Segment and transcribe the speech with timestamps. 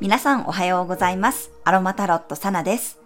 [0.00, 1.50] 皆さんおはようございます。
[1.64, 3.00] アロマタロットサナです。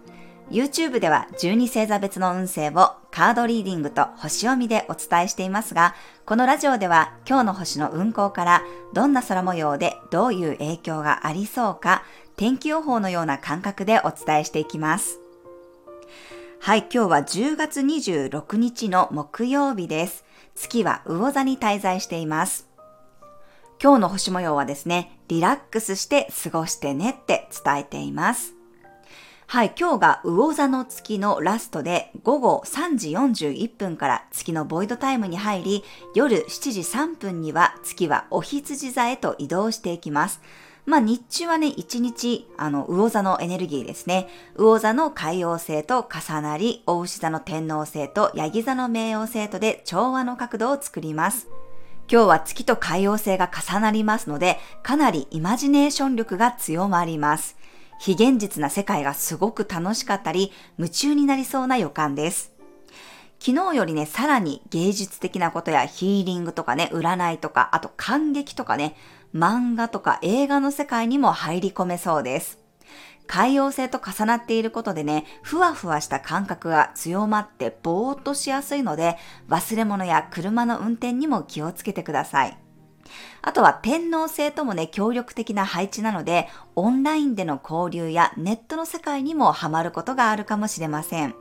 [0.51, 5.95] YouTube では12星座別の運勢をカードリーディングと星読みでお伝えしていますが、
[6.27, 12.03] このラジオでは今日の星の運行からどんな空模様でどういう影響がありそうか、
[12.37, 15.19] 天気予報のような感覚でお伝えしていきます。
[16.61, 20.27] はい、今日は10月26日の木曜日です。
[20.55, 22.68] 月は魚座に滞在しています。
[23.81, 28.55] 今日の星模様はですね、リラックスして過ごしてねって伝えています。
[29.47, 40.41] はい、今日が魚座の月のラストで午後3時41分から月のボイドタイムに入り、夜7時3分には月はお羊座へと移動していきます。
[40.85, 44.27] まあ日中はね、一日、あの、魚座のエネルギーですね。
[44.57, 51.47] 魚座の海王星と重なり、大牛座の天王星とヤギ座の冥王星とで調和の角度を作ります。
[52.11, 57.59] 今日は月と海王星が重なりますので、かなりイマジネーション力が強まります。
[58.01, 62.55] 非現実な世界がすごく楽しかったり、夢中になりそうな予感です。
[63.41, 68.97] 昨日よりね、さらに芸術的なことやヒーリングとかね、占いとか、あと感激とかね、
[69.35, 72.59] 漫画とか映画の世界にも入り込めそうです。
[73.29, 79.17] 海洋性と重なっていることでね、ふわふわした感覚が強まってぼーっとしやすいので、
[79.49, 82.59] 忘れ物や車の運転にも気をつけてください。
[83.43, 91.35] あとは天皇星ともね、協力的な配置なので、オンラインでの交流やネットの世界にもハマることがあるかもしれません。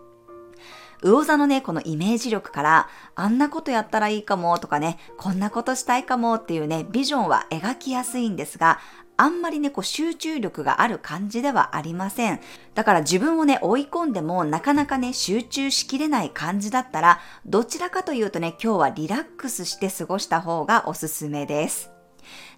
[1.02, 8.80] 魚座のね、このイメージ力から、あんなことやったらいいかもとかね、こんなことしたいかもっていうね、ビジョンは描きやすいんですが、
[9.20, 12.40] あんまりね、こう集中力がある感じではありません。
[12.76, 21.97] だから自分をね、追い込んでもなかなかね、集中しきれない感じだったら、どちらかというとね、今日はリラックスして過ごした方がおすすめです。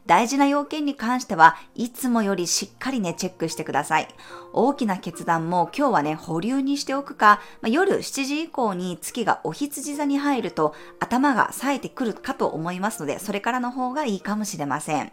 [0.05, 4.07] 大事な要件に関してはいつもよりしっかりね、チェックしてください。
[4.53, 15.11] 大きな決断も今日はね、保留にしておくか、まあ、夜7時以降に月がお羊座に入ると頭が冴えてくるかと思いますので、それからの方がいいかもしれません。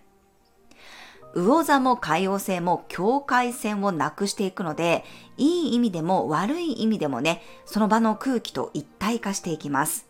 [1.34, 5.04] 魚座も海王星も境界線をなくしていくので、
[5.36, 10.05] いい意味でも悪い意味でもね、その場の空気と一体化していきます。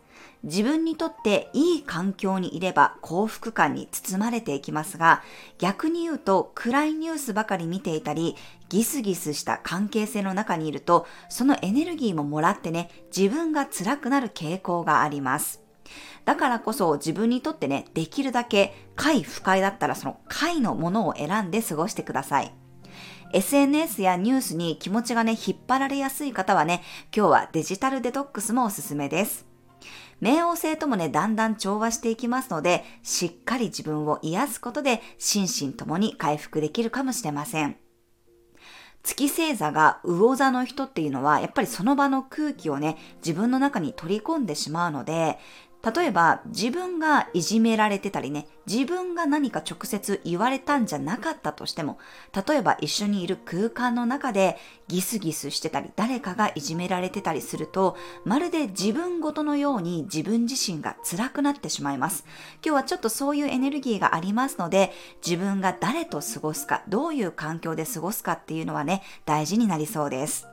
[0.46, 5.22] 自分にとっていい環境にいれば幸福感に包まれていきますが、
[5.58, 8.36] 逆に言うと暗いニュースばかり見ていたり、
[8.68, 15.62] ギスギスした関係性の中にいると、そのエネルギーももらってね、自分が辛くなる傾向があります。
[16.24, 22.52] だからこそ自分にとってね、できるだけ快不快だったらその快のものを選んで過ごしてください。
[23.32, 26.82] SNS やニュースに気持ちがね、引っ張られやすい方はね、
[27.14, 29.45] 今日はデジタルデトックスもおすすめです。
[30.21, 37.77] 冥王星ともね、だんだん調和していきますので、しっかり自分を癒すことで心身ともに回復できるかもしれません。
[39.03, 45.38] 月星座が魚座の人っていうのは、やっぱりその場の空気をね、自分の中に取り込んでしまうので、
[45.94, 51.98] 例えば自分がいじめられてたりね、自分が何か直接言われたんじゃなかったとしても、
[52.48, 54.56] 例えば一緒にいる空間の中で
[54.88, 62.25] ギスギスしてたり、誰かがいじめられてたりすると、まるで自分ごとのように自分自身が辛くなってしまいます。
[62.64, 64.92] 今日はちょっとそういうエネルギーがありますので、
[65.25, 70.48] 自分が誰と過ごすか、どういう環境で過ごすかっていうのはね、大事になりそうです。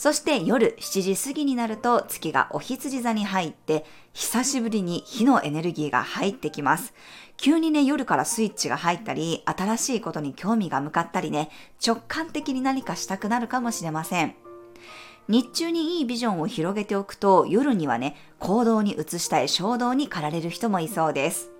[0.00, 3.84] そして夜7時過ぎになると月がお羊座に入って
[4.14, 6.94] 久しぶりに火のエネルギーが入ってきます。
[7.36, 11.50] 急にね夜からスイッチが入ったり新しいことに興味が向かったりね
[11.86, 14.34] 直感的に何かしたくなるかもしれません。
[15.28, 21.50] 日中にいいビジョンを広げておくと夜にはね行動に移したい衝動に駆られる人もいそうです。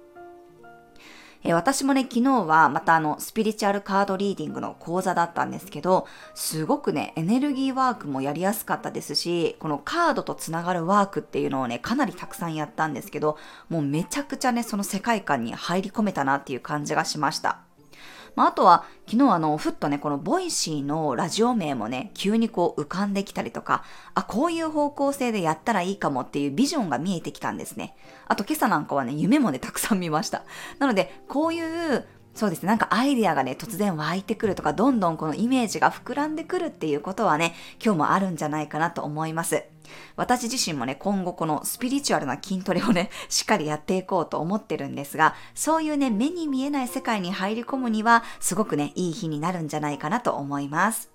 [1.43, 13.39] えー私もね、昨日はまたあの、スピリチュアルカードリーディングの講座だったんですけど、すごくね、エネルギーワークもやりやすかったですし、このカードとつながるワークっていうのをね、かなりたくさんやったんですけど、
[13.71, 17.70] もうめちゃくちゃね、その世界観に入り込めたなっていう感じがしました。
[18.37, 23.85] まあ、あとは、昨日あの、ふっとね、この Voicy のラジオ名もね、急にこう浮かんできたりとか、
[24.15, 27.97] あ、こういう方向性でやったらいいかもっていうビジョンが見えてきたんですね。
[28.29, 30.45] あと今朝なんかはね、夢もね、たくさん見ました。
[30.79, 37.55] なので、こういう、そうですね、なんかアイディアがね、突然湧いてくるとか、どんどんこのイメージが膨らんでくるっていうことはね、
[37.85, 39.65] 今日もあるんじゃないかなと思います。
[40.17, 51.11] 私自身もね、今後このスピリチュアルな筋トレをね、 しっかりやっていこうと思ってるんですが、そういうね、目に見えない世界に入り込むには、すごくね、いい日になるんじゃないかなと思います。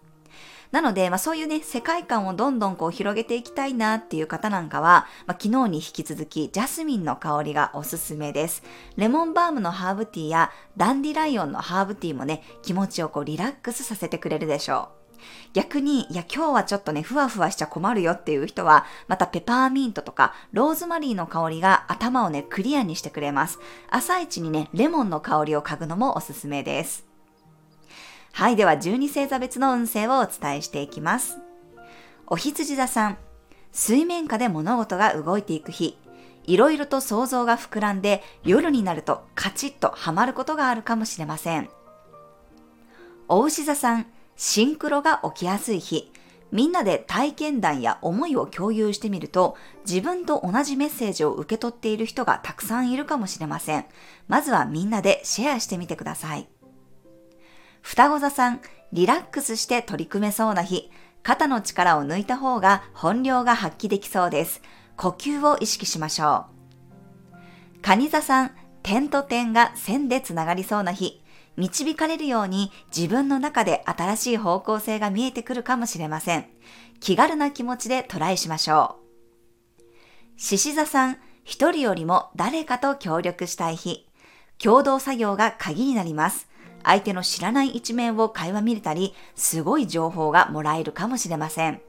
[0.71, 8.63] なので、まあそういうね、世界観をどんどんこう広げていきたいなっていう方なんかは、まあ、昨日に引き続きジャスミンの香りがおすすめです。
[8.97, 14.94] レモンバームのハーブティーやダンディライオンのハーブティーもね、気持ちをこうリラックスさせてくれるでしょう。
[15.53, 23.59] 逆に、いや今日はちょっとね、ふわふわしちゃ困るよっていう人は、またペパーミントとかローズマリーの香りが頭をね、クリアにしてくれます。
[23.89, 27.05] 朝一にね、レモンの香りを嗅ぐのもおすすめです。
[28.33, 31.37] はい、では12星座別の運勢をお伝えしていきます。
[32.27, 33.17] お羊座さん、
[33.71, 35.97] 水面下で物事が動いていく日、
[36.43, 41.69] いろいろと想像が膨らんで夜になるとカチッとハマることがあるかもしれません。
[43.27, 44.05] お牛座さん、
[44.35, 46.11] シンクロが起きやすい日、
[46.51, 53.85] みんなで体験談や思いを共有してみると、自分と同じメッセージを受け取っている人がたくさんいるかもしれません。
[54.27, 56.47] まずはみんなでシェアしてみてください。
[57.81, 58.61] 双子座さん、
[58.93, 60.89] リラックスして取り組めそうな日、
[61.23, 64.61] 肩の力を抜いた方が本領が発揮できそうです。
[64.95, 66.45] 呼吸を意識しましょ
[67.33, 67.81] う。
[67.81, 68.51] 蟹座さん、
[68.81, 71.21] 点と点が線でつながりそうな日、
[71.57, 76.45] 導かれるように自分の中で新しい方向性が見えてくるかもしれません。
[76.99, 78.97] 気軽な気持ちでトライしましょ
[79.77, 79.81] う。
[80.37, 84.07] 獅子座さん、一人よりも誰かと協力したい日。
[84.57, 86.47] 共同作業が鍵になります。
[86.83, 91.81] 相手の知らない一面を会話見れたり、すごい情報がもらえるかもしれません。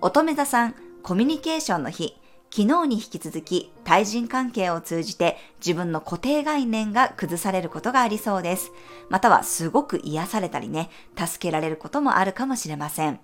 [0.00, 2.19] 乙女座さん、コミュニケーションの日。
[2.52, 8.72] 昨日に引き続き対人関係を通じて自分の固定概念が崩されることがありそうです。
[9.08, 13.20] またはすごく癒されたりね、助けられることもあるかもしれません。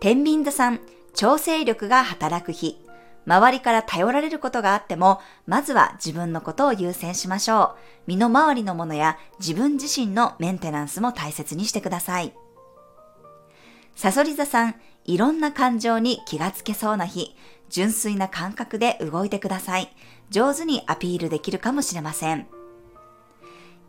[0.00, 0.80] 天秤座さん、
[1.14, 2.78] 調整力が働く日。
[3.26, 7.76] 周りから頼られることがあっても、まずは自分のことを優先しましょう。
[8.06, 12.34] 身の回りのものや自分自身のメンテナンスも大切にしてください。
[13.96, 14.74] サソリ座さん、
[15.08, 17.34] いろんな感情に気がつけそうな日。
[17.70, 19.90] 純粋な感覚で動いてください。
[20.28, 22.46] 上手にアピールできるかもしれません。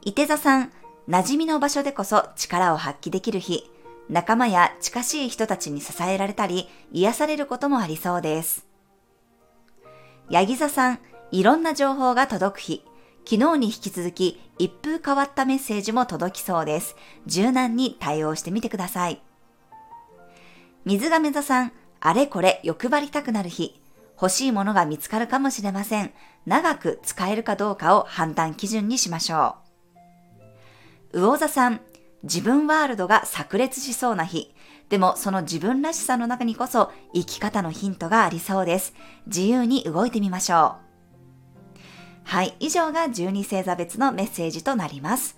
[0.01, 0.71] 伊手座さん、
[1.09, 3.69] 馴染みの場所でこそ力を発揮できる日、
[4.09, 8.65] 仲間や近しい人たちに支えられたり、癒されることもありそうです。
[10.29, 10.99] ヤギ座さん、
[11.31, 12.85] いろんな情報が届く日、
[13.25, 16.95] 昨日に引き続き一風変わったメッセージも届きそうです。
[17.25, 19.21] 柔軟に対応してみてください。
[20.85, 23.81] 水亀座さん、あれこれ欲張りたくなる日、
[24.15, 26.11] 欲しいものが見つかるかもしれません。
[26.45, 29.55] 長く使えるかどうかを判断基準にしましょ
[31.13, 31.19] う。
[31.19, 31.81] 魚座さん、
[32.23, 34.53] 自分ワールドが炸裂しそうな日。
[34.89, 38.93] でもその自分らしさの中にこそ生き方のヒントがありそうです。
[39.27, 40.89] 自由に動いてみましょう。
[42.23, 45.37] はい、以上が12星座別のメッセージとなります。